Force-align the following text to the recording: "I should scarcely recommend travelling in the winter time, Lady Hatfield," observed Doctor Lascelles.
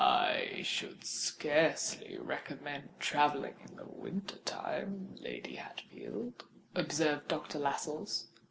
"I 0.03 0.63
should 0.63 1.03
scarcely 1.05 2.17
recommend 2.17 2.89
travelling 2.99 3.53
in 3.69 3.75
the 3.75 3.85
winter 3.85 4.37
time, 4.37 5.15
Lady 5.21 5.57
Hatfield," 5.57 6.43
observed 6.73 7.27
Doctor 7.27 7.59
Lascelles. 7.59 8.25